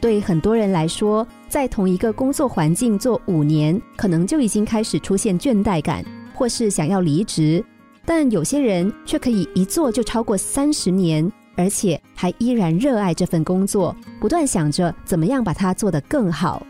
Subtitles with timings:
[0.00, 7.62] 对很多人来说，在同一个工作环境做五年，可能就已经开始出现倦怠感，或是想要离职。
[8.06, 16.66] 但有些人却可以一做就超过三十年，而且还依然热爱这份工作，不断想着怎么样把它做得更好。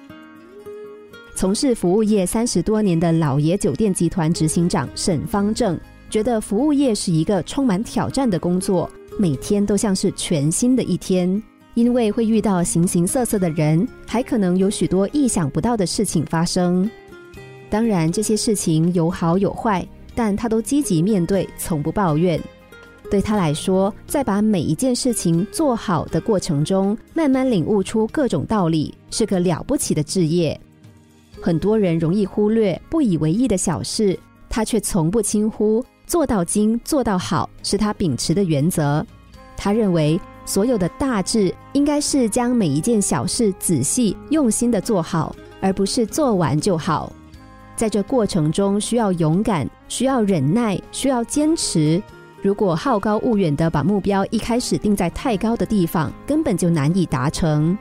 [1.37, 5.79] 从事服务业三十多年的老爷酒店集团执行长沈方正，
[6.11, 11.41] 觉得服务业是一个充满挑战的工作，每天都像是全新的一天，
[11.75, 16.91] 因为会遇到形形色色的人，还可能有许多意想不到的事情发生。
[17.69, 19.87] 当然，这些事情有好有坏。
[20.13, 22.39] 但他都积极面对，从不抱怨。
[23.11, 30.61] 对他来说，在把每一件事情做好的过程中，慢慢领悟出各种道理，是个了不起的职业。
[31.41, 35.83] 很多人容易忽略不以为意的小事，他却从不轻忽。
[36.07, 39.07] 做到精，做到好，是他秉持的原则。
[39.57, 47.13] 他认为，所有的大志应该是将每一件小事仔细用心的做好，而不是做完就好。
[47.77, 52.03] 在这过程中，需要勇敢，需要忍耐，需要坚持。
[52.43, 57.77] 如果好高骛远的把目标一开始定在太高的地方，根本就难以达成。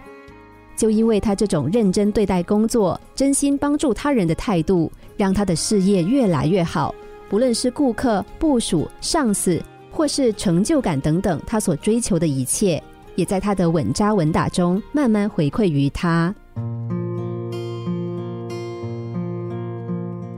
[0.76, 6.95] 就因为他这种认真对待工作、真心帮助他人的态度，让他的事业越来越好。
[7.30, 9.61] 不论是顾客、部属、上司，
[10.00, 12.81] 或是成就感等等，他所追求的一切，
[13.16, 16.33] 也在他的稳扎稳打中慢慢回馈于他。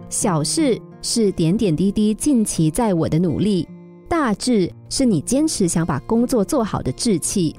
[0.10, 3.68] 小事是点点滴滴尽其在我的努力，
[4.10, 7.56] 大志是你坚持想把工作做好的志气。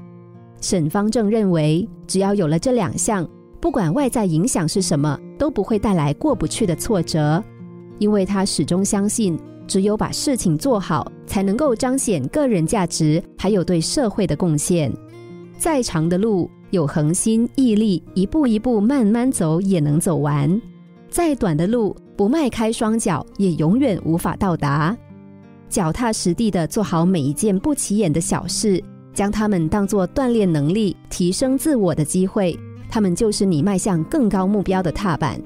[0.59, 3.25] 沈方正认为，只要有了这两项，
[3.61, 7.41] 不管外在影响是什么，都不会带来过不去的挫折。
[7.97, 14.91] 因为他始终相信，只有把事情做好，才能够彰显个人价值，还有对社会的贡献。
[15.57, 20.49] 再长的路，有恒心毅力，一步一步慢慢走，也能走完；
[21.09, 24.95] 再短的路，不迈开双脚，也永远无法到达。
[25.69, 32.57] 脚踏实地的做好每一件不起眼的小事，将它们当作锻炼能力、提升自我的机会，
[32.89, 35.39] 它们就是你迈向更高目标的踏板。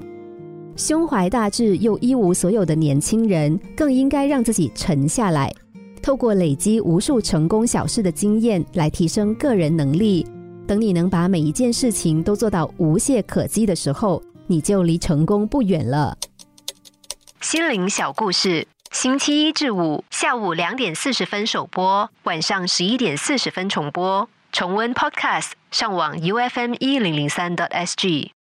[0.78, 5.52] 胸怀大志又一无所有的年轻人，更应该让自己沉下来，
[6.00, 10.24] 透过累积无数成功小事的经验，来提升个人能力。
[10.68, 16.16] 等你能把每一件事情都做到无懈可击的时候，你就离成功不远了。
[17.40, 24.28] 心灵小故事，星期一至五下午两点四十分首播，晚上十一点四十分重播。
[24.52, 28.30] 重温 Podcast，上网 U F M 一零零三 t S G。